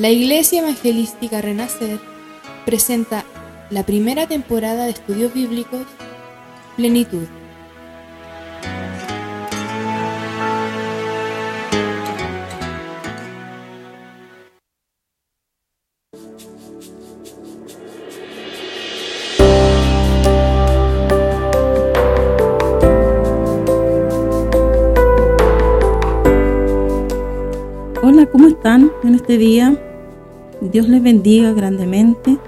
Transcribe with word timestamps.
La 0.00 0.08
Iglesia 0.08 0.60
Evangelística 0.60 1.42
Renacer 1.42 2.00
presenta 2.64 3.22
la 3.68 3.84
primera 3.84 4.26
temporada 4.26 4.86
de 4.86 4.92
estudios 4.92 5.34
bíblicos 5.34 5.82
Plenitud. 6.74 7.26
Hola, 28.02 28.24
¿cómo 28.32 28.48
están 28.48 28.90
en 29.04 29.14
este 29.14 29.36
día? 29.36 29.89
Dios 30.60 30.88
les 30.88 31.02
bendiga 31.02 31.52
grandemente. 31.52 32.38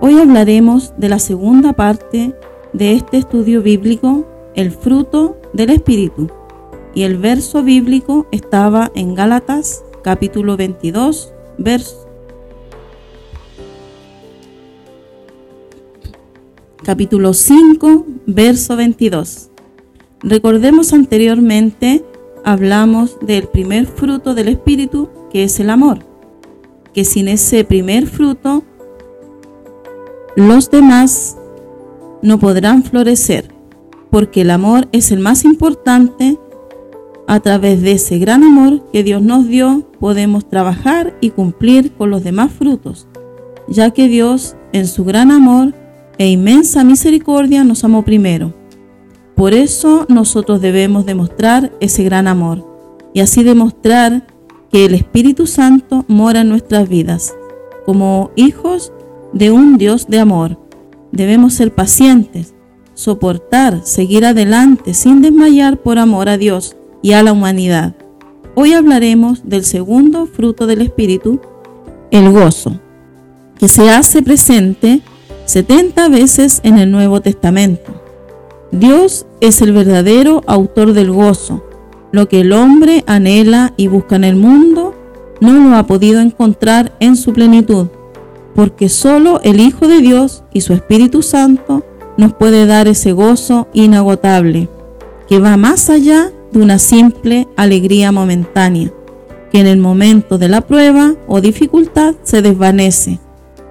Hoy 0.00 0.18
hablaremos 0.18 0.94
de 0.96 1.08
la 1.10 1.18
segunda 1.18 1.74
parte 1.74 2.34
de 2.72 2.94
este 2.94 3.18
estudio 3.18 3.62
bíblico, 3.62 4.26
el 4.54 4.70
fruto 4.70 5.36
del 5.52 5.70
Espíritu. 5.70 6.30
Y 6.94 7.02
el 7.02 7.18
verso 7.18 7.62
bíblico 7.62 8.26
estaba 8.30 8.90
en 8.94 9.14
Gálatas 9.14 9.84
capítulo 10.02 10.56
22, 10.56 11.32
verso 11.58 12.08
capítulo 16.82 17.34
5, 17.34 18.06
verso 18.26 18.76
22. 18.76 19.50
Recordemos 20.20 20.94
anteriormente 20.94 22.02
hablamos 22.44 23.18
del 23.20 23.48
primer 23.48 23.86
fruto 23.86 24.34
del 24.34 24.48
Espíritu, 24.48 25.10
que 25.30 25.44
es 25.44 25.60
el 25.60 25.68
amor, 25.68 25.98
que 26.96 27.04
sin 27.04 27.28
ese 27.28 27.62
primer 27.62 28.06
fruto 28.06 28.64
los 30.34 30.70
demás 30.70 31.36
no 32.22 32.38
podrán 32.38 32.84
florecer, 32.84 33.52
porque 34.10 34.40
el 34.40 34.50
amor 34.50 34.88
es 34.92 35.12
el 35.12 35.20
más 35.20 35.44
importante. 35.44 36.38
A 37.28 37.40
través 37.40 37.82
de 37.82 37.92
ese 37.92 38.18
gran 38.18 38.42
amor 38.42 38.90
que 38.92 39.02
Dios 39.02 39.20
nos 39.20 39.46
dio, 39.46 39.90
podemos 40.00 40.48
trabajar 40.48 41.14
y 41.20 41.30
cumplir 41.30 41.92
con 41.92 42.08
los 42.08 42.24
demás 42.24 42.50
frutos, 42.50 43.06
ya 43.68 43.90
que 43.90 44.08
Dios, 44.08 44.56
en 44.72 44.86
su 44.86 45.04
gran 45.04 45.30
amor 45.30 45.74
e 46.16 46.30
inmensa 46.30 46.82
misericordia, 46.82 47.62
nos 47.62 47.84
amó 47.84 48.06
primero. 48.06 48.54
Por 49.34 49.52
eso 49.52 50.06
nosotros 50.08 50.62
debemos 50.62 51.04
demostrar 51.04 51.72
ese 51.80 52.04
gran 52.04 52.26
amor 52.26 52.66
y 53.12 53.20
así 53.20 53.44
demostrar 53.44 54.26
que 54.76 54.84
el 54.84 54.92
Espíritu 54.92 55.46
Santo 55.46 56.04
mora 56.06 56.42
en 56.42 56.50
nuestras 56.50 56.86
vidas. 56.86 57.34
Como 57.86 58.30
hijos 58.36 58.92
de 59.32 59.50
un 59.50 59.78
Dios 59.78 60.06
de 60.06 60.20
amor, 60.20 60.58
debemos 61.12 61.54
ser 61.54 61.74
pacientes, 61.74 62.52
soportar, 62.92 63.80
seguir 63.86 64.26
adelante 64.26 64.92
sin 64.92 65.22
desmayar 65.22 65.78
por 65.78 65.98
amor 65.98 66.28
a 66.28 66.36
Dios 66.36 66.76
y 67.00 67.12
a 67.12 67.22
la 67.22 67.32
humanidad. 67.32 67.96
Hoy 68.54 68.74
hablaremos 68.74 69.48
del 69.48 69.64
segundo 69.64 70.26
fruto 70.26 70.66
del 70.66 70.82
Espíritu, 70.82 71.40
el 72.10 72.30
gozo, 72.30 72.78
que 73.58 73.68
se 73.68 73.88
hace 73.88 74.22
presente 74.22 75.00
70 75.46 76.10
veces 76.10 76.60
en 76.64 76.76
el 76.76 76.90
Nuevo 76.90 77.22
Testamento. 77.22 77.94
Dios 78.72 79.24
es 79.40 79.62
el 79.62 79.72
verdadero 79.72 80.42
autor 80.46 80.92
del 80.92 81.12
gozo. 81.12 81.64
Lo 82.12 82.28
que 82.28 82.40
el 82.40 82.52
hombre 82.52 83.04
anhela 83.06 83.72
y 83.76 83.88
busca 83.88 84.16
en 84.16 84.24
el 84.24 84.36
mundo 84.36 84.94
no 85.40 85.52
lo 85.52 85.76
ha 85.76 85.86
podido 85.86 86.20
encontrar 86.20 86.92
en 87.00 87.16
su 87.16 87.32
plenitud, 87.32 87.88
porque 88.54 88.88
solo 88.88 89.40
el 89.42 89.60
Hijo 89.60 89.88
de 89.88 90.00
Dios 90.00 90.44
y 90.52 90.62
su 90.62 90.72
Espíritu 90.72 91.22
Santo 91.22 91.84
nos 92.16 92.32
puede 92.32 92.66
dar 92.66 92.88
ese 92.88 93.12
gozo 93.12 93.68
inagotable, 93.72 94.68
que 95.28 95.38
va 95.38 95.56
más 95.56 95.90
allá 95.90 96.32
de 96.52 96.60
una 96.60 96.78
simple 96.78 97.48
alegría 97.56 98.12
momentánea, 98.12 98.92
que 99.50 99.60
en 99.60 99.66
el 99.66 99.78
momento 99.78 100.38
de 100.38 100.48
la 100.48 100.62
prueba 100.62 101.14
o 101.26 101.40
dificultad 101.40 102.14
se 102.22 102.40
desvanece. 102.40 103.20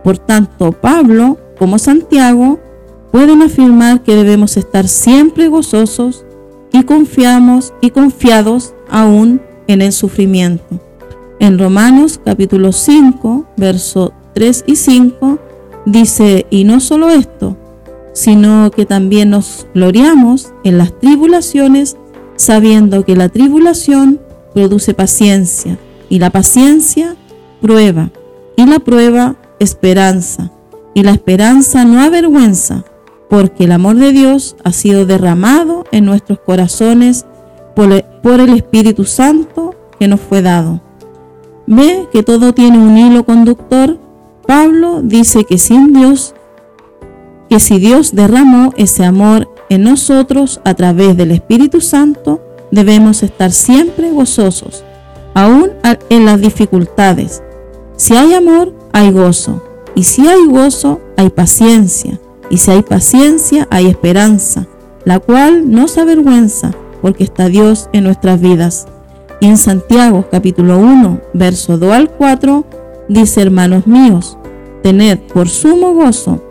Por 0.03 0.17
tanto, 0.17 0.71
Pablo, 0.71 1.39
como 1.57 1.79
Santiago, 1.79 2.59
pueden 3.11 3.41
afirmar 3.41 4.03
que 4.03 4.15
debemos 4.15 4.57
estar 4.57 4.87
siempre 4.87 5.47
gozosos 5.47 6.24
y 6.79 6.83
confiamos 6.83 7.73
y 7.79 7.91
confiados 7.91 8.73
aún 8.89 9.41
en 9.67 9.81
el 9.81 9.93
sufrimiento. 9.93 10.81
En 11.39 11.57
Romanos 11.57 12.19
capítulo 12.23 12.73
5, 12.73 13.45
versos 13.55 14.11
3 14.33 14.65
y 14.67 14.75
5 14.75 15.39
dice, 15.85 16.45
y 16.49 16.65
no 16.65 16.81
solo 16.81 17.09
esto, 17.09 17.55
sino 18.11 18.71
que 18.71 18.85
también 18.85 19.29
nos 19.29 19.67
gloriamos 19.73 20.53
en 20.65 20.77
las 20.77 20.99
tribulaciones, 20.99 21.95
sabiendo 22.35 23.05
que 23.05 23.15
la 23.15 23.29
tribulación 23.29 24.19
produce 24.53 24.93
paciencia, 24.93 25.77
y 26.09 26.19
la 26.19 26.29
paciencia 26.29 27.15
prueba, 27.61 28.11
y 28.57 28.65
la 28.65 28.79
prueba 28.79 29.37
esperanza, 29.59 30.51
y 30.93 31.03
la 31.03 31.11
esperanza 31.11 31.85
no 31.85 32.01
avergüenza, 32.01 32.83
porque 33.35 33.65
el 33.65 33.73
amor 33.73 33.97
de 33.97 34.13
Dios 34.13 34.55
ha 34.63 34.71
sido 34.71 35.05
derramado 35.05 35.83
en 35.91 36.05
nuestros 36.05 36.39
corazones 36.39 37.25
por 37.75 38.39
el 38.39 38.53
Espíritu 38.53 39.03
Santo 39.03 39.75
que 39.99 40.07
nos 40.07 40.21
fue 40.21 40.41
dado. 40.41 40.79
Ve 41.67 42.07
que 42.13 42.23
todo 42.23 42.53
tiene 42.53 42.77
un 42.77 42.97
hilo 42.97 43.25
conductor. 43.25 43.97
Pablo 44.47 45.01
dice 45.03 45.43
que 45.43 45.57
sin 45.57 45.91
Dios, 45.91 46.33
que 47.49 47.59
si 47.59 47.77
Dios 47.77 48.15
derramó 48.15 48.71
ese 48.77 49.03
amor 49.03 49.49
en 49.67 49.83
nosotros 49.83 50.61
a 50.63 50.73
través 50.73 51.17
del 51.17 51.31
Espíritu 51.31 51.81
Santo, 51.81 52.39
debemos 52.71 53.21
estar 53.21 53.51
siempre 53.51 54.11
gozosos, 54.11 54.85
aún 55.33 55.71
en 56.07 56.23
las 56.23 56.39
dificultades. 56.39 57.43
Si 57.97 58.15
hay 58.15 58.33
amor, 58.33 58.73
hay 58.93 59.11
gozo. 59.11 59.61
Y 59.93 60.03
si 60.03 60.25
hay 60.25 60.45
gozo, 60.45 61.01
hay 61.17 61.29
paciencia. 61.29 62.17
Y 62.49 62.57
si 62.57 62.71
hay 62.71 62.83
paciencia, 62.83 63.67
hay 63.71 63.87
esperanza, 63.87 64.67
la 65.03 65.19
cual 65.19 65.71
no 65.71 65.87
se 65.87 66.01
avergüenza, 66.01 66.71
porque 67.01 67.23
está 67.23 67.47
Dios 67.47 67.89
en 67.93 68.03
nuestras 68.03 68.39
vidas. 68.39 68.87
Y 69.41 69.47
en 69.47 69.57
Santiago 69.57 70.25
capítulo 70.31 70.77
1, 70.77 71.21
verso 71.33 71.77
2 71.77 71.93
al 71.93 72.09
4, 72.09 72.65
dice, 73.09 73.41
hermanos 73.41 73.87
míos, 73.87 74.37
tened 74.83 75.19
por 75.33 75.49
sumo 75.49 75.93
gozo 75.93 76.41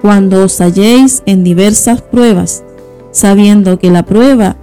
cuando 0.00 0.44
os 0.44 0.60
halléis 0.60 1.22
en 1.26 1.44
diversas 1.44 2.02
pruebas, 2.02 2.64
sabiendo 3.12 3.78
que 3.78 3.90
la 3.90 4.04
prueba 4.04 4.56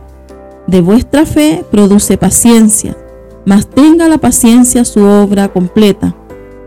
de 0.68 0.82
vuestra 0.82 1.26
fe 1.26 1.64
produce 1.72 2.18
paciencia, 2.18 2.98
mas 3.46 3.68
tenga 3.68 4.10
la 4.10 4.18
paciencia 4.18 4.84
su 4.84 5.02
obra 5.04 5.48
completa, 5.48 6.16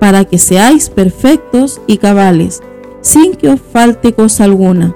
para 0.01 0.25
que 0.25 0.39
seáis 0.39 0.89
perfectos 0.89 1.81
y 1.87 1.99
cabales 1.99 2.63
sin 3.03 3.35
que 3.35 3.49
os 3.49 3.61
falte 3.61 4.15
cosa 4.15 4.45
alguna. 4.45 4.95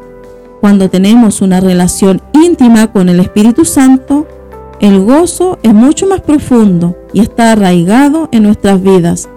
Cuando 0.60 0.88
tenemos 0.88 1.42
una 1.42 1.60
relación 1.60 2.22
íntima 2.32 2.90
con 2.90 3.08
el 3.08 3.20
Espíritu 3.20 3.64
Santo, 3.64 4.26
el 4.80 5.00
gozo 5.04 5.58
es 5.62 5.74
mucho 5.74 6.06
más 6.06 6.22
profundo 6.22 6.96
y 7.12 7.20
está 7.20 7.52
arraigado 7.52 8.28
en 8.32 8.44
nuestras 8.44 8.82
vidas. 8.82 9.28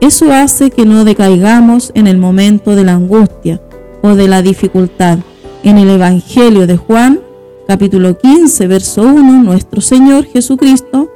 Eso 0.00 0.32
hace 0.32 0.70
que 0.70 0.84
no 0.84 1.04
decaigamos 1.04 1.90
en 1.94 2.06
el 2.06 2.18
momento 2.18 2.76
de 2.76 2.84
la 2.84 2.92
angustia 2.92 3.62
o 4.02 4.14
de 4.14 4.28
la 4.28 4.42
dificultad. 4.42 5.18
En 5.62 5.78
el 5.78 5.88
Evangelio 5.88 6.66
de 6.66 6.76
Juan, 6.76 7.20
capítulo 7.66 8.18
15, 8.18 8.66
verso 8.66 9.02
1, 9.02 9.42
nuestro 9.42 9.80
Señor 9.80 10.24
Jesucristo 10.26 11.10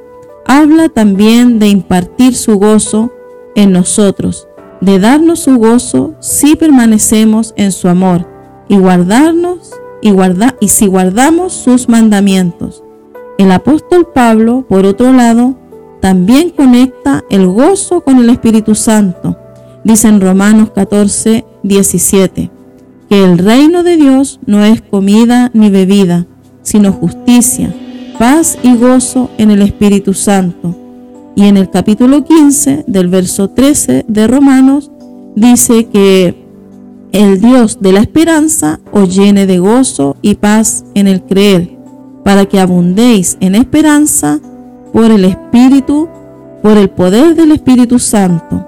habla 0.45 0.89
también 0.89 1.59
de 1.59 1.67
impartir 1.67 2.35
su 2.35 2.57
gozo 2.57 3.11
en 3.55 3.71
nosotros 3.71 4.47
de 4.81 4.99
darnos 4.99 5.41
su 5.41 5.57
gozo 5.57 6.15
si 6.19 6.55
permanecemos 6.55 7.53
en 7.55 7.71
su 7.71 7.87
amor 7.87 8.27
y 8.67 8.77
guardarnos 8.77 9.71
y 10.01 10.11
y 10.59 10.67
si 10.67 10.87
guardamos 10.87 11.53
sus 11.53 11.87
mandamientos. 11.87 12.83
El 13.37 13.51
apóstol 13.51 14.07
Pablo, 14.13 14.65
por 14.67 14.85
otro 14.85 15.13
lado, 15.13 15.55
también 16.01 16.49
conecta 16.49 17.23
el 17.29 17.45
gozo 17.47 18.01
con 18.01 18.17
el 18.17 18.29
Espíritu 18.31 18.73
Santo. 18.73 19.37
Dice 19.83 20.07
en 20.07 20.19
Romanos 20.19 20.71
14, 20.73 21.45
17, 21.61 22.51
que 23.09 23.23
el 23.23 23.37
reino 23.37 23.83
de 23.83 23.97
Dios 23.97 24.39
no 24.47 24.65
es 24.65 24.81
comida 24.81 25.51
ni 25.53 25.69
bebida, 25.69 26.25
sino 26.63 26.91
justicia, 26.91 27.73
paz 28.17 28.57
y 28.63 28.75
gozo 28.75 29.29
en 29.37 29.51
el 29.51 29.61
Espíritu 29.61 30.13
Santo 30.13 30.75
y 31.35 31.45
en 31.45 31.57
el 31.57 31.69
capítulo 31.69 32.23
15 32.23 32.85
del 32.87 33.07
verso 33.07 33.49
13 33.49 34.05
de 34.07 34.27
Romanos 34.27 34.91
dice 35.35 35.85
que 35.85 36.35
el 37.11 37.41
Dios 37.41 37.79
de 37.81 37.91
la 37.91 38.01
esperanza 38.01 38.79
os 38.91 39.15
llene 39.15 39.45
de 39.45 39.59
gozo 39.59 40.15
y 40.21 40.35
paz 40.35 40.85
en 40.93 41.07
el 41.07 41.23
creer, 41.23 41.77
para 42.23 42.45
que 42.45 42.59
abundéis 42.59 43.37
en 43.39 43.55
esperanza 43.55 44.39
por 44.93 45.11
el 45.11 45.25
Espíritu 45.25 46.07
por 46.61 46.77
el 46.77 46.89
poder 46.89 47.35
del 47.35 47.51
Espíritu 47.51 47.97
Santo. 47.97 48.67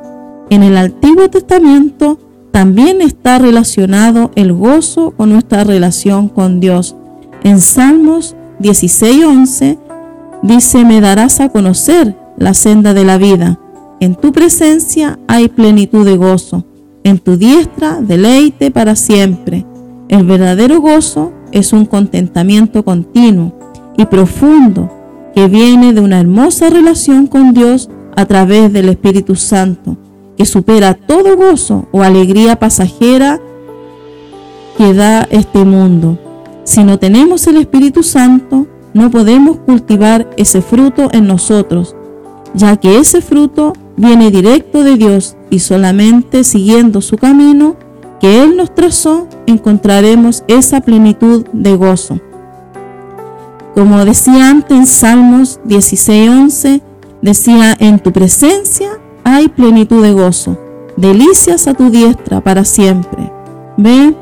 En 0.50 0.64
el 0.64 0.78
Antiguo 0.78 1.30
Testamento 1.30 2.18
también 2.52 3.02
está 3.02 3.40
relacionado 3.40 4.32
el 4.36 4.52
gozo 4.52 5.12
con 5.12 5.30
nuestra 5.30 5.64
relación 5.64 6.28
con 6.28 6.60
Dios. 6.60 6.96
En 7.44 7.60
Salmos 7.60 8.36
16:11 8.60 9.78
dice, 10.42 10.86
me 10.86 11.02
darás 11.02 11.40
a 11.40 11.50
conocer 11.50 12.16
la 12.38 12.54
senda 12.54 12.94
de 12.94 13.06
la 13.06 13.18
vida. 13.18 13.60
En 14.00 14.16
tu 14.16 14.32
presencia 14.32 15.20
hay 15.28 15.48
plenitud 15.48 16.06
de 16.06 16.18
gozo. 16.18 16.66
En 17.04 17.20
tu 17.20 17.38
diestra 17.38 18.00
deleite 18.02 18.72
para 18.72 18.96
siempre. 18.96 19.66
El 20.10 20.26
verdadero 20.26 20.82
gozo 20.82 21.32
es 21.52 21.74
un 21.74 21.86
contentamiento 21.86 22.84
continuo 22.84 23.54
y 23.98 24.06
profundo 24.06 24.92
que 25.34 25.48
viene 25.48 25.94
de 25.94 26.02
una 26.02 26.20
hermosa 26.20 26.70
relación 26.70 27.28
con 27.28 27.54
Dios 27.54 27.90
a 28.16 28.26
través 28.26 28.72
del 28.72 28.90
Espíritu 28.90 29.36
Santo, 29.36 29.98
que 30.38 30.46
supera 30.46 30.94
todo 30.94 31.36
gozo 31.36 31.88
o 31.92 32.04
alegría 32.04 32.58
pasajera 32.58 33.40
que 34.78 34.94
da 34.94 35.28
este 35.30 35.64
mundo. 35.66 36.18
Si 36.64 36.84
no 36.84 36.98
tenemos 37.00 37.48
el 37.48 37.58
Espíritu 37.58 38.04
Santo, 38.04 38.68
no 38.94 39.10
podemos 39.10 39.58
cultivar 39.58 40.30
ese 40.38 40.62
fruto 40.62 41.10
en 41.12 41.28
nosotros, 41.28 41.96
ya 42.54 42.78
que 42.78 43.00
ese 43.00 43.22
fruto 43.22 43.74
viene 43.98 44.32
directo 44.32 44.84
de 44.84 44.96
Dios 44.96 45.36
y 45.50 45.60
solamente 45.60 46.44
siguiendo 46.44 47.02
su 47.02 47.18
camino 47.18 47.76
que 48.20 48.42
Él 48.42 48.56
nos 48.56 48.74
trazó 48.74 49.28
encontraremos 49.46 50.44
esa 50.48 50.82
plenitud 50.82 51.46
de 51.52 51.76
gozo. 51.76 52.20
Como 53.76 54.06
decía 54.06 54.50
antes 54.50 54.78
en 54.78 54.86
Salmos 54.86 55.60
16:11, 55.66 56.82
decía, 57.22 57.76
en 57.80 58.00
tu 58.00 58.12
presencia 58.12 58.92
hay 59.24 59.48
plenitud 59.48 60.04
de 60.04 60.14
gozo, 60.14 60.58
delicias 60.96 61.68
a 61.68 61.74
tu 61.74 61.90
diestra 61.90 62.42
para 62.42 62.66
siempre. 62.66 63.32
Ve, 63.78 64.16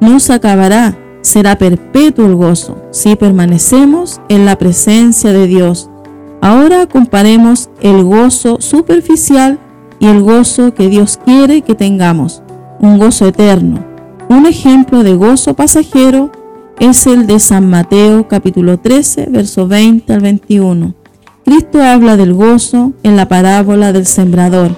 no 0.00 0.20
se 0.20 0.32
acabará, 0.32 0.96
será 1.20 1.56
perpetuo 1.56 2.26
el 2.26 2.34
gozo 2.34 2.76
si 2.90 3.14
permanecemos 3.16 4.20
en 4.28 4.46
la 4.46 4.56
presencia 4.56 5.32
de 5.32 5.46
Dios. 5.46 5.90
Ahora 6.44 6.86
comparemos 6.86 7.70
el 7.80 8.04
gozo 8.04 8.60
superficial 8.60 9.58
y 9.98 10.08
el 10.08 10.20
gozo 10.20 10.74
que 10.74 10.90
Dios 10.90 11.18
quiere 11.24 11.62
que 11.62 11.74
tengamos, 11.74 12.42
un 12.80 12.98
gozo 12.98 13.26
eterno. 13.26 13.82
Un 14.28 14.44
ejemplo 14.44 15.02
de 15.02 15.14
gozo 15.14 15.54
pasajero 15.54 16.30
es 16.78 17.06
el 17.06 17.26
de 17.26 17.40
San 17.40 17.70
Mateo 17.70 18.28
capítulo 18.28 18.78
13, 18.78 19.28
verso 19.30 19.66
20 19.66 20.12
al 20.12 20.20
21. 20.20 20.94
Cristo 21.46 21.82
habla 21.82 22.18
del 22.18 22.34
gozo 22.34 22.92
en 23.02 23.16
la 23.16 23.26
parábola 23.26 23.94
del 23.94 24.04
sembrador. 24.04 24.72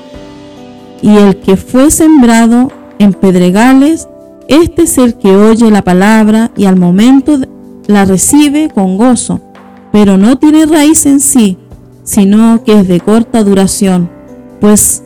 Y 1.02 1.16
el 1.16 1.38
que 1.38 1.56
fue 1.56 1.90
sembrado 1.90 2.70
en 3.00 3.12
pedregales, 3.12 4.06
este 4.46 4.82
es 4.82 4.98
el 4.98 5.14
que 5.14 5.34
oye 5.34 5.68
la 5.72 5.82
palabra 5.82 6.52
y 6.56 6.66
al 6.66 6.76
momento 6.76 7.40
la 7.88 8.04
recibe 8.04 8.70
con 8.72 8.96
gozo, 8.96 9.40
pero 9.92 10.16
no 10.16 10.36
tiene 10.36 10.66
raíz 10.66 11.06
en 11.06 11.20
sí, 11.20 11.58
sino 12.02 12.62
que 12.64 12.80
es 12.80 12.88
de 12.88 13.00
corta 13.00 13.42
duración, 13.42 14.10
pues 14.60 15.02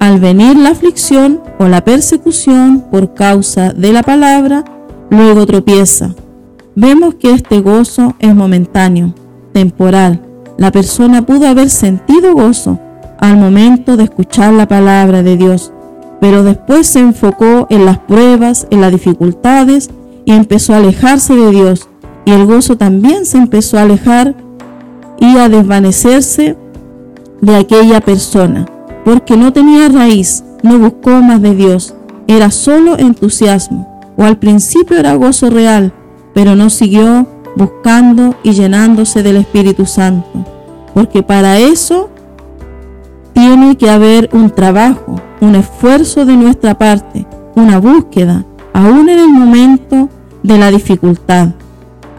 al 0.00 0.20
venir 0.20 0.56
la 0.56 0.70
aflicción 0.70 1.40
o 1.58 1.68
la 1.68 1.84
persecución 1.84 2.84
por 2.90 3.14
causa 3.14 3.72
de 3.72 3.92
la 3.92 4.02
palabra, 4.02 4.64
luego 5.10 5.46
tropieza. 5.46 6.14
Vemos 6.74 7.14
que 7.14 7.32
este 7.32 7.60
gozo 7.60 8.14
es 8.18 8.34
momentáneo, 8.34 9.14
temporal. 9.52 10.20
La 10.58 10.72
persona 10.72 11.24
pudo 11.24 11.46
haber 11.46 11.70
sentido 11.70 12.34
gozo 12.34 12.78
al 13.18 13.36
momento 13.36 13.96
de 13.96 14.04
escuchar 14.04 14.52
la 14.52 14.66
palabra 14.66 15.22
de 15.22 15.36
Dios, 15.36 15.72
pero 16.20 16.42
después 16.42 16.86
se 16.86 17.00
enfocó 17.00 17.66
en 17.70 17.86
las 17.86 17.98
pruebas, 17.98 18.66
en 18.70 18.80
las 18.80 18.92
dificultades 18.92 19.90
y 20.24 20.32
empezó 20.32 20.74
a 20.74 20.78
alejarse 20.78 21.34
de 21.34 21.50
Dios. 21.50 21.88
Y 22.24 22.32
el 22.32 22.46
gozo 22.46 22.76
también 22.76 23.26
se 23.26 23.38
empezó 23.38 23.78
a 23.78 23.82
alejar 23.82 24.34
y 25.18 25.36
a 25.36 25.48
desvanecerse 25.48 26.56
de 27.40 27.56
aquella 27.56 28.00
persona, 28.00 28.66
porque 29.04 29.36
no 29.36 29.52
tenía 29.52 29.88
raíz, 29.88 30.42
no 30.62 30.78
buscó 30.78 31.10
más 31.20 31.42
de 31.42 31.54
Dios, 31.54 31.94
era 32.26 32.50
solo 32.50 32.98
entusiasmo 32.98 33.94
o 34.16 34.24
al 34.24 34.38
principio 34.38 34.96
era 34.96 35.14
gozo 35.14 35.50
real, 35.50 35.92
pero 36.32 36.54
no 36.56 36.70
siguió 36.70 37.26
buscando 37.56 38.34
y 38.42 38.52
llenándose 38.52 39.22
del 39.22 39.36
Espíritu 39.36 39.86
Santo, 39.86 40.44
porque 40.94 41.22
para 41.22 41.58
eso 41.58 42.10
tiene 43.32 43.76
que 43.76 43.90
haber 43.90 44.30
un 44.32 44.50
trabajo, 44.50 45.20
un 45.40 45.54
esfuerzo 45.56 46.24
de 46.24 46.36
nuestra 46.36 46.78
parte, 46.78 47.26
una 47.54 47.78
búsqueda, 47.78 48.44
aún 48.72 49.08
en 49.08 49.18
el 49.18 49.28
momento 49.28 50.08
de 50.42 50.58
la 50.58 50.70
dificultad. 50.70 51.50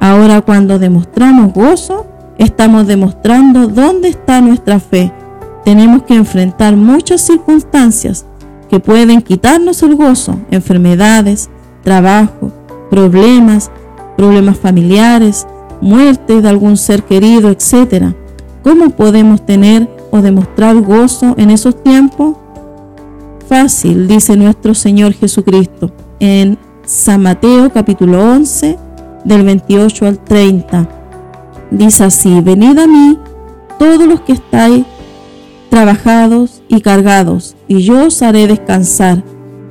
Ahora 0.06 0.42
cuando 0.42 0.78
demostramos 0.78 1.52
gozo, 1.52 2.06
estamos 2.38 2.86
demostrando 2.86 3.68
dónde 3.68 4.10
está 4.10 4.40
nuestra 4.40 4.80
fe. 4.80 5.12
Tenemos 5.64 6.04
que 6.04 6.14
enfrentar 6.14 6.76
muchas 6.76 7.22
circunstancias 7.22 8.24
que 8.70 8.80
pueden 8.80 9.24
quitarnos 9.24 9.82
el 9.82 9.96
gozo, 9.96 10.40
enfermedades, 10.52 11.50
trabajo, 11.84 12.52
problemas, 12.92 13.72
problemas 14.16 14.60
familiares, 14.60 15.48
muerte 15.82 16.40
de 16.40 16.50
algún 16.50 16.78
ser 16.78 17.02
querido, 17.02 17.50
etc. 17.50 18.14
¿Cómo 18.62 18.92
podemos 18.92 19.44
tener 19.44 19.90
o 20.12 20.22
demostrar 20.22 20.80
gozo 20.82 21.34
en 21.36 21.50
esos 21.50 21.82
tiempos? 21.82 22.38
Fácil, 23.50 24.08
dice 24.08 24.38
nuestro 24.38 24.76
Señor 24.76 25.14
Jesucristo 25.14 25.90
en 26.20 26.60
San 26.86 27.24
Mateo 27.24 27.74
capítulo 27.74 28.22
11 28.22 28.85
del 29.26 29.44
28 29.44 30.06
al 30.06 30.20
30. 30.20 30.88
Dice 31.72 32.04
así, 32.06 32.40
venid 32.42 32.78
a 32.78 32.88
mí 32.88 33.20
todos 33.78 34.08
los 34.08 34.22
que 34.22 34.34
estáis 34.34 34.86
trabajados 35.70 36.62
y 36.70 36.80
cargados, 36.80 37.58
y 37.68 37.82
yo 37.82 38.06
os 38.06 38.22
haré 38.22 38.48
descansar. 38.48 39.24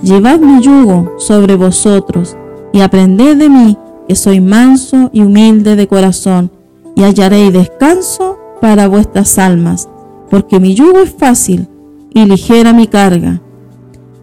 Llevad 0.03 0.39
mi 0.41 0.61
yugo 0.61 1.15
sobre 1.19 1.57
vosotros 1.57 2.37
y 2.73 2.81
aprended 2.81 3.39
de 3.39 3.49
mí, 3.49 3.79
que 4.07 4.15
soy 4.15 4.41
manso 4.41 5.09
y 5.15 5.23
humilde 5.23 5.77
de 5.77 5.89
corazón, 5.89 6.51
y 6.95 7.05
hallaréis 7.05 7.53
descanso 7.55 8.39
para 8.61 8.87
vuestras 8.87 9.39
almas, 9.39 9.89
porque 10.29 10.61
mi 10.61 10.75
yugo 10.75 10.99
es 11.01 11.15
fácil 11.15 11.69
y 12.13 12.27
ligera 12.27 12.73
mi 12.73 12.87
carga. 12.87 13.41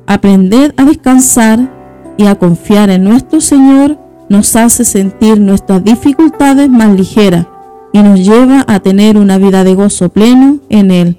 Aprended 0.06 0.74
a 0.78 0.86
descansar 0.86 1.72
y 2.18 2.26
a 2.26 2.36
confiar 2.36 2.90
en 2.90 3.04
nuestro 3.04 3.42
Señor 3.42 3.98
nos 4.32 4.56
hace 4.56 4.86
sentir 4.86 5.42
nuestras 5.42 5.84
dificultades 5.84 6.70
más 6.70 6.96
ligeras 6.96 7.48
y 7.92 8.02
nos 8.02 8.18
lleva 8.18 8.64
a 8.66 8.80
tener 8.80 9.18
una 9.18 9.38
vida 9.38 9.66
de 9.66 9.76
gozo 9.76 10.08
pleno 10.08 10.60
en 10.70 10.90
Él. 10.90 11.18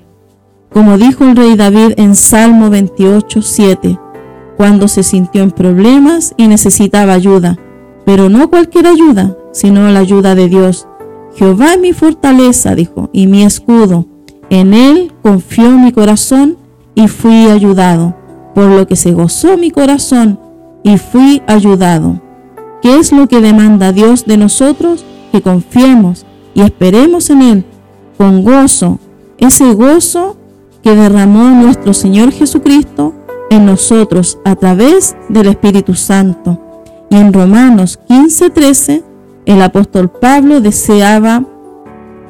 Como 0.72 0.96
dijo 0.96 1.24
el 1.24 1.36
rey 1.36 1.54
David 1.54 1.92
en 1.98 2.14
Salmo 2.14 2.70
28, 2.70 3.42
7, 3.42 3.98
cuando 4.56 4.88
se 4.88 5.02
sintió 5.02 5.42
en 5.42 5.50
problemas 5.50 6.32
y 6.38 6.46
necesitaba 6.46 7.12
ayuda, 7.12 7.58
pero 8.06 8.30
no 8.30 8.48
cualquier 8.48 8.86
ayuda, 8.86 9.36
sino 9.52 9.90
la 9.90 10.00
ayuda 10.00 10.34
de 10.34 10.48
Dios. 10.48 10.88
Jehová 11.36 11.74
es 11.74 11.80
mi 11.80 11.92
fortaleza, 11.92 12.74
dijo, 12.74 13.10
y 13.12 13.26
mi 13.26 13.42
escudo. 13.42 14.06
En 14.48 14.72
él 14.72 15.12
confió 15.20 15.70
mi 15.72 15.92
corazón 15.92 16.56
y 16.94 17.08
fui 17.08 17.44
ayudado, 17.50 18.16
por 18.54 18.70
lo 18.70 18.86
que 18.86 18.96
se 18.96 19.12
gozó 19.12 19.58
mi 19.58 19.70
corazón 19.70 20.40
y 20.82 20.96
fui 20.96 21.42
ayudado. 21.46 22.21
¿Qué 22.82 22.98
es 22.98 23.12
lo 23.12 23.28
que 23.28 23.40
demanda 23.40 23.92
Dios 23.92 24.24
de 24.26 24.36
nosotros? 24.36 25.04
Que 25.30 25.40
confiemos 25.40 26.26
y 26.52 26.62
esperemos 26.62 27.30
en 27.30 27.42
Él 27.42 27.64
con 28.18 28.42
gozo, 28.42 28.98
ese 29.38 29.72
gozo 29.72 30.36
que 30.82 30.94
derramó 30.94 31.50
nuestro 31.50 31.94
Señor 31.94 32.32
Jesucristo 32.32 33.14
en 33.50 33.66
nosotros 33.66 34.38
a 34.44 34.56
través 34.56 35.16
del 35.28 35.46
Espíritu 35.46 35.94
Santo. 35.94 36.60
Y 37.08 37.16
en 37.16 37.32
Romanos 37.32 38.00
15:13, 38.08 39.04
el 39.46 39.62
apóstol 39.62 40.10
Pablo 40.10 40.60
deseaba 40.60 41.44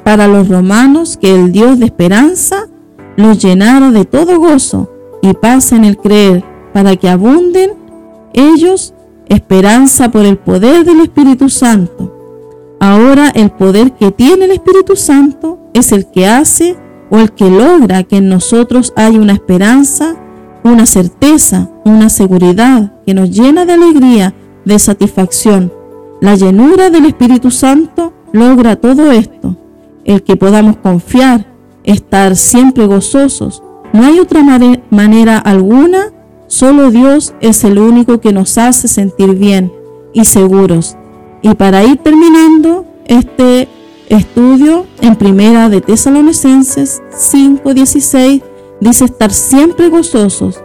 para 0.04 0.28
los 0.28 0.48
romanos 0.48 1.16
que 1.16 1.34
el 1.34 1.52
Dios 1.52 1.78
de 1.78 1.86
esperanza 1.86 2.68
los 3.16 3.42
llenara 3.42 3.90
de 3.90 4.04
todo 4.04 4.38
gozo 4.38 4.90
y 5.22 5.32
paz 5.34 5.72
en 5.72 5.84
el 5.84 5.96
creer, 5.96 6.44
para 6.72 6.96
que 6.96 7.08
abunden 7.08 7.72
ellos 8.34 8.94
esperanza 9.34 10.10
por 10.10 10.24
el 10.24 10.38
poder 10.38 10.84
del 10.84 11.00
Espíritu 11.00 11.48
Santo. 11.48 12.16
Ahora 12.80 13.30
el 13.30 13.50
poder 13.50 13.92
que 13.92 14.10
tiene 14.10 14.46
el 14.46 14.50
Espíritu 14.52 14.96
Santo 14.96 15.58
es 15.74 15.92
el 15.92 16.10
que 16.10 16.26
hace 16.26 16.76
o 17.10 17.18
el 17.18 17.32
que 17.32 17.50
logra 17.50 18.02
que 18.02 18.16
en 18.16 18.28
nosotros 18.28 18.92
haya 18.96 19.20
una 19.20 19.34
esperanza 19.34 20.16
una 20.64 20.86
certeza, 20.86 21.70
una 21.84 22.08
seguridad 22.08 22.92
que 23.04 23.14
nos 23.14 23.30
llena 23.30 23.64
de 23.64 23.72
alegría, 23.72 24.34
de 24.64 24.78
satisfacción. 24.78 25.72
La 26.20 26.36
llenura 26.36 26.90
del 26.90 27.06
Espíritu 27.06 27.50
Santo 27.50 28.12
logra 28.32 28.76
todo 28.76 29.10
esto, 29.10 29.56
el 30.04 30.22
que 30.22 30.36
podamos 30.36 30.76
confiar 30.76 31.46
estar 31.84 32.36
siempre 32.36 32.86
gozosos. 32.86 33.62
No 33.92 34.04
hay 34.04 34.20
otra 34.20 34.42
manera 34.90 35.38
alguna, 35.38 36.12
solo 36.52 36.90
Dios 36.90 37.32
es 37.40 37.64
el 37.64 37.78
único 37.78 38.20
que 38.20 38.30
nos 38.30 38.58
hace 38.58 38.86
sentir 38.86 39.36
bien 39.36 39.72
y 40.12 40.26
seguros. 40.26 40.98
Y 41.40 41.54
para 41.54 41.82
ir 41.82 41.96
terminando 41.96 42.84
este 43.06 43.68
estudio 44.10 44.86
en 45.00 45.16
primera 45.16 45.70
de 45.70 45.80
Tesalonicenses 45.80 47.02
5:16 47.10 48.42
dice 48.80 49.04
estar 49.06 49.32
siempre 49.32 49.88
gozosos, 49.88 50.62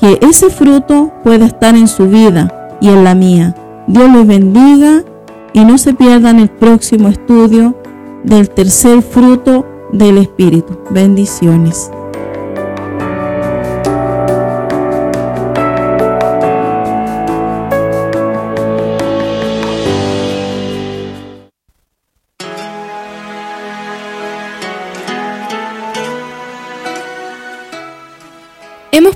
que 0.00 0.18
ese 0.20 0.50
fruto 0.50 1.12
pueda 1.22 1.46
estar 1.46 1.76
en 1.76 1.86
su 1.86 2.08
vida 2.08 2.76
y 2.80 2.88
en 2.88 3.04
la 3.04 3.14
mía. 3.14 3.54
Dios 3.86 4.10
les 4.10 4.26
bendiga 4.26 5.04
y 5.52 5.64
no 5.64 5.78
se 5.78 5.94
pierdan 5.94 6.40
el 6.40 6.50
próximo 6.50 7.06
estudio 7.08 7.76
del 8.24 8.50
tercer 8.50 9.00
fruto 9.02 9.64
del 9.92 10.18
Espíritu. 10.18 10.76
Bendiciones. 10.90 11.88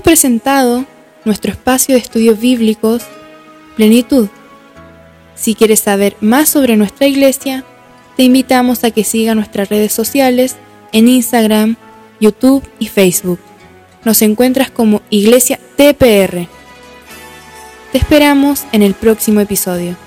Presentado 0.07 0.85
nuestro 1.25 1.51
espacio 1.51 1.93
de 1.93 1.99
estudios 1.99 2.39
bíblicos 2.39 3.03
Plenitud. 3.75 4.29
Si 5.35 5.53
quieres 5.53 5.81
saber 5.81 6.15
más 6.21 6.47
sobre 6.47 6.77
nuestra 6.77 7.07
iglesia, 7.07 7.65
te 8.15 8.23
invitamos 8.23 8.85
a 8.85 8.91
que 8.91 9.03
siga 9.03 9.35
nuestras 9.35 9.67
redes 9.67 9.91
sociales 9.91 10.55
en 10.93 11.09
Instagram, 11.09 11.75
YouTube 12.21 12.63
y 12.79 12.87
Facebook. 12.87 13.41
Nos 14.05 14.21
encuentras 14.21 14.71
como 14.71 15.01
Iglesia 15.09 15.59
TPR. 15.75 16.47
Te 17.91 17.97
esperamos 17.97 18.63
en 18.71 18.83
el 18.83 18.93
próximo 18.93 19.41
episodio. 19.41 19.97